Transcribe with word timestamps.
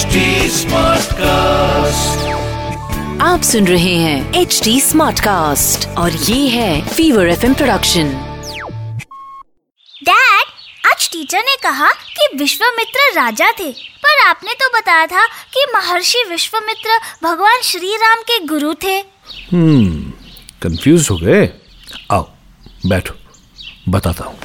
HD 0.00 0.20
Smartcast. 0.48 2.20
आप 3.22 3.42
सुन 3.42 3.66
रहे 3.66 3.94
हैं 3.94 4.34
एच 4.34 4.60
डी 4.64 4.80
स्मार्ट 4.80 5.20
कास्ट 5.20 5.86
और 5.88 6.12
ये 6.12 6.48
है 6.48 6.88
फीवर 6.88 7.28
एफ़ 7.28 7.40
प्रोडक्शन 7.40 8.08
डैड 10.04 10.46
आज 10.90 11.08
टीचर 11.12 11.38
ने 11.38 11.56
कहा 11.62 11.90
कि 11.92 12.36
विश्वामित्र 12.36 13.12
राजा 13.16 13.50
थे 13.52 13.70
पर 13.72 14.26
आपने 14.28 14.54
तो 14.54 14.68
बताया 14.78 15.06
था 15.06 15.26
कि 15.26 15.66
महर्षि 15.74 16.24
विश्वामित्र 16.30 16.98
भगवान 17.22 17.60
श्री 17.62 17.96
राम 17.96 18.22
के 18.22 18.38
गुरु 18.46 18.74
थे। 18.74 18.96
हम्म 19.52 20.12
कंफ्यूज 20.62 21.08
हो 21.10 21.16
गए? 21.16 21.50
आओ 22.10 22.28
बैठो 22.86 23.14
बताता 23.88 24.24
हूँ। 24.24 24.38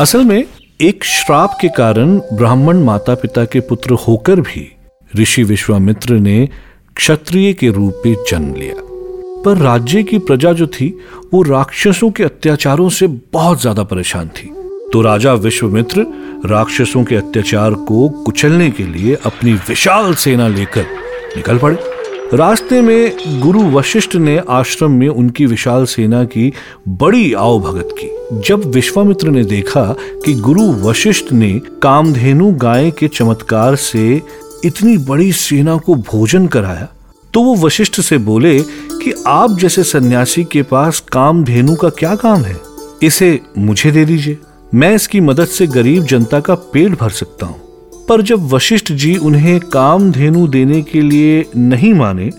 असल 0.00 0.24
में 0.24 0.44
एक 0.80 1.04
श्राप 1.04 1.56
के 1.60 1.68
कारण 1.68 2.18
ब्राह्मण 2.32 2.78
माता 2.78 3.14
पिता 3.14 3.44
के 3.44 3.60
पुत्र 3.60 3.94
होकर 3.94 4.40
भी 4.40 4.76
ऋषि 5.16 5.42
विश्वामित्र 5.42 6.14
ने 6.14 6.48
क्षत्रिय 6.96 7.52
के 7.52 7.68
रूप 7.68 8.02
में 8.06 8.14
जन्म 8.30 8.54
लिया। 8.54 8.74
पर 9.42 9.56
राज्य 9.56 10.02
की 10.02 10.18
प्रजा 10.18 10.52
जो 10.52 10.66
थी, 10.66 10.88
वो 11.34 11.42
राक्षसों 11.42 12.10
के 12.10 12.24
अत्याचारों 12.24 12.88
से 12.88 13.06
बहुत 13.06 13.60
ज़्यादा 13.60 13.82
परेशान 13.82 14.28
थी। 14.28 14.50
तो 14.92 15.02
राजा 15.02 15.34
विश्वमित्र 15.34 16.06
राक्षसों 16.46 17.04
के 17.04 17.16
अत्याचार 17.16 17.74
को 17.74 18.08
कुचलने 18.08 18.70
के 18.70 18.84
लिए 18.84 19.14
अपनी 19.14 19.52
विशाल 19.68 20.14
सेना 20.14 20.48
लेकर 20.48 20.86
निकल 21.36 21.58
पड़े। 21.58 21.76
रास्ते 22.32 22.80
में 22.80 23.40
गुरु 23.40 23.62
वशिष्ठ 23.70 24.14
ने 24.16 24.36
आश्रम 24.48 24.90
में 24.90 25.08
उनकी 25.08 25.46
विशाल 25.46 25.84
सेना 25.84 26.24
की 26.24 26.52
बड़ी 26.88 27.32
आओ 27.32 27.58
भगत 27.60 27.88
की। 27.92 28.40
जब 28.40 28.64
विश्वामित्र 28.64 29.28
ने 29.28 29.44
देखा 29.44 29.84
कि 30.24 30.34
गुरु 30.34 30.62
वशिष्ठ 30.82 31.32
ने 31.32 31.50
कामधेनु 31.82 32.50
गाय 32.52 32.90
के 32.90 33.08
चमत्कार 33.08 33.76
से 33.76 34.22
इतनी 34.64 34.96
बड़ी 34.98 35.32
सेना 35.32 35.76
को 35.76 35.94
भोजन 35.94 36.46
कराया 36.46 36.88
तो 37.34 37.42
वो 37.42 37.54
वशिष्ठ 37.56 38.00
से 38.00 38.18
बोले 38.18 38.58
कि 38.62 39.12
आप 39.26 39.58
जैसे 39.58 39.82
सन्यासी 39.82 40.44
के 40.44 40.62
पास 40.62 41.00
कामधेनु 41.00 41.74
का 41.76 41.88
क्या 41.88 42.14
काम 42.14 42.40
है? 42.40 42.56
इसे 43.02 43.40
मुझे 43.58 43.90
दे 43.90 44.04
दीजिए। 44.04 44.38
मैं 44.74 44.94
इसकी 44.94 45.20
मदद 45.20 45.44
से 45.44 45.66
गरीब 45.66 46.04
जनता 46.04 46.40
का 46.40 46.54
पेट 46.54 46.98
भर 47.00 47.10
सकता 47.10 47.46
हूँ। 47.46 47.63
पर 48.08 48.22
जब 48.22 48.48
वशिष्ठ 48.48 48.92
जी 48.92 49.16
उन्हें 49.16 49.60
कामधेनु 49.60 50.46
देने 50.48 50.82
के 50.82 51.00
लिए 51.00 51.44
नहीं 51.56 51.92
माने 51.94 52.30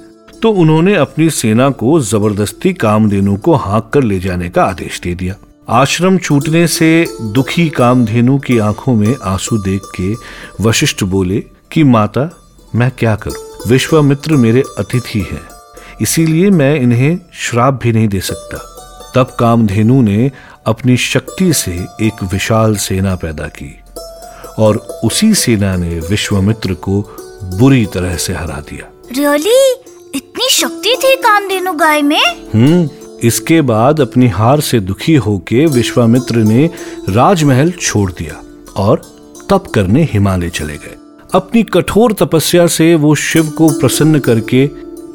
तो 0.42 0.52
उन्होंने 0.52 0.96
अपनी 0.96 1.30
सेना 1.30 1.70
को 1.70 2.00
ज़बरदस्ती 2.00 2.74
कामधेनु 2.74 3.36
को 3.38 3.54
हाँक 3.56 3.90
कर 3.94 4.04
ले 4.04 4.20
जाने 4.20 4.50
का 4.50 4.64
आदेश 4.64 5.00
दे 5.00 5.14
दिया। 5.16 5.36
आश्रम 5.70 6.18
छूटने 6.18 6.68
से 6.68 7.08
दुखी 7.22 7.70
कामधेनु 7.70 8.38
की 8.38 8.58
आँखों 8.58 8.96
में 8.96 9.16
आँसू 9.24 9.58
देख 9.58 9.82
के 9.96 10.14
वशिष्ठ 10.64 11.04
बोले 11.04 11.44
कि, 11.72 11.84
माता, 11.84 12.30
मैं 12.76 12.92
क्या 13.00 13.16
करूँ? 13.16 13.70
विश्वामित्र 13.70 14.36
मेरे 14.36 14.64
अतिथि 14.78 15.20
हैं, 15.20 15.42
इसीलिए 16.02 16.50
मैं 16.50 16.76
इन्हें 16.80 17.18
श्राप 17.34 17.80
भी 17.84 17.92
नहीं 17.92 18.08
दे 18.08 18.20
सकता। 18.20 18.58
तब 19.16 19.36
कामधेनु 19.40 20.02
ने 20.02 20.32
अपनी 20.66 20.98
शक्ति 20.98 21.52
से 21.54 21.74
एक 22.02 22.24
विशाल 22.24 22.76
सेना 22.76 23.16
पैदा 23.16 23.48
की। 23.48 23.76
और 24.58 24.78
उसी 25.04 25.34
सेना 25.34 25.76
ने 25.76 26.00
विश्वामित्र 26.00 26.74
को 26.74 27.02
बुरी 27.44 27.86
तरह 27.86 28.16
से 28.16 28.34
हरा 28.34 28.64
दिया। 28.70 28.92
रियली? 29.18 29.74
इतनी 30.16 30.50
शक्ति 30.50 30.96
थी 31.04 31.16
कामधेनु 31.16 31.74
गाय 31.74 32.02
में? 32.02 32.22
हम्म 32.56 32.90
इसके 33.24 33.62
बाद 33.62 34.02
अपनी 34.02 34.28
हार 34.28 34.62
से 34.62 34.80
दुखी 34.80 35.16
होके 35.16 35.66
विश्वामित्र 35.66 36.36
ने 36.36 36.70
राजमहल 37.10 37.72
छोड़ 37.72 38.12
दिया 38.12 38.44
और 38.76 39.02
तप 39.50 39.64
करने 39.76 40.04
हिमालय 40.04 40.50
चले 40.50 40.74
गए। 40.74 40.96
अपनी 41.34 41.64
कठोर 41.64 42.14
तपस्या 42.14 42.68
से 42.68 42.96
वो 42.96 43.16
शिव 43.16 43.50
को 43.50 43.70
प्रसन्न 43.70 44.20
करके 44.20 44.68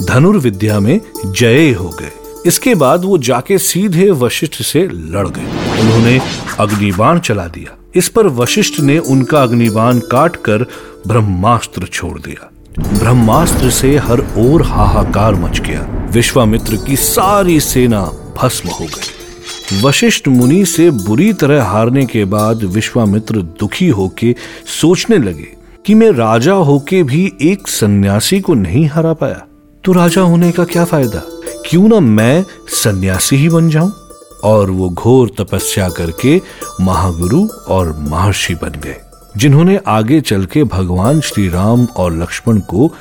धनुर्विद्या 0.06 0.80
में 0.80 1.00
जय 1.26 1.72
हो 1.72 1.88
गए। 1.88 2.12
इसके 2.46 2.74
बाद 2.74 3.04
वो 3.04 3.18
जाके 3.18 3.58
सीधे 3.58 4.10
वशिष्ठ 4.10 4.62
से 4.62 4.86
लड़ 4.86 5.28
गए। 5.28 5.80
उन्होंने 5.80 6.20
अग्निबाण 6.58 7.18
चला 7.18 7.46
दिया। 7.46 7.76
इस 7.96 8.08
पर 8.08 8.26
वशिष्ठ 8.26 8.80
ने 8.80 8.98
उनका 8.98 9.42
अग्निबान 9.42 10.00
काट 10.00 10.36
कर 10.36 10.66
ब्रह्मास्त्र 11.06 11.86
छोड़ 11.92 12.20
दिया। 12.20 12.50
ब्रह्मास्त्र 12.98 13.70
से 13.70 13.96
हर 13.96 14.20
ओर 14.36 14.62
हाहाकार 14.62 15.34
मच 15.34 15.60
गया। 15.60 16.08
विश्वामित्र 16.12 16.76
की 16.76 16.96
सारी 16.96 17.60
सेना 17.60 18.02
भस्म 18.42 18.68
हो 18.68 18.84
गई। 18.84 19.80
वशिष्ठ 19.82 20.28
मुनि 20.28 20.64
से 20.64 20.90
बुरी 20.90 21.32
तरह 21.32 21.64
हारने 21.64 22.06
के 22.06 22.24
बाद 22.24 22.56
विश्वामित्र 22.56 23.42
दुखी 23.42 23.88
होके 23.88 24.36
सोचने 24.80 25.18
लगे 25.18 25.48
कि 25.86 25.94
मैं 25.94 26.10
राजा 26.10 26.52
होके 26.52 27.02
भी 27.02 27.32
एक 27.42 27.68
सन्यासी 27.68 28.40
को 28.40 28.54
नहीं 28.54 28.86
हरा 28.86 29.12
पाया। 29.12 29.42
तो 29.84 29.92
राजा 29.92 30.20
होने 30.20 30.52
का 30.52 30.64
क्या 30.64 30.84
फ़ायदा? 30.84 31.22
क्यों 31.68 31.88
ना 31.88 32.00
मैं 32.00 32.44
सन्यासी 32.68 33.36
ही 33.36 33.48
बन 33.48 33.70
जाऊँ? 33.70 33.99
और 34.44 34.70
वो 34.70 34.88
घोर 34.88 35.30
तपस्या 35.38 35.88
करके 35.88 36.40
महागुरु 36.80 37.46
और 37.68 37.92
महर्षि 38.00 38.54
बन 38.54 38.80
गए 38.84 38.96
जिन्होंने 39.36 39.78
आगे 39.88 40.20
चल 40.20 40.44
के 40.46 40.64
भगवान 40.64 41.20
श्री 41.20 41.48
राम 41.48 41.86
और 41.96 42.12
लक्ष्मण 42.12 42.60
को 42.70 42.92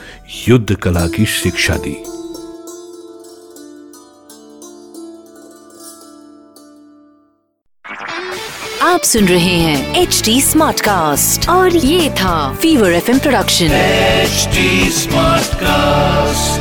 युद्ध 0.47 0.75
कला 0.75 1.07
की 1.07 1.25
शिक्षा 1.25 1.78
दी 1.78 1.97
आप 8.83 9.01
सुन 9.01 9.25
रहे 9.25 9.55
हैं 9.55 9.95
एच 9.95 10.22
डी 10.25 10.39
स्मार्ट 10.41 10.79
कास्ट 10.81 11.49
और 11.49 11.75
ये 11.75 12.09
था 12.11 12.38
Fever 12.53 12.91
F 12.91 13.11
production 13.19 13.72
H 13.72 14.47
smart 14.94 15.49
Smartcast. 15.49 16.59